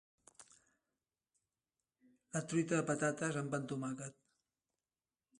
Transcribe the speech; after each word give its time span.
La 2.37 2.41
truita 2.53 2.79
de 2.79 2.85
patates 2.87 3.37
amb 3.43 3.53
pà 3.53 3.59
amb 3.59 3.69
tomàquet. 3.73 4.17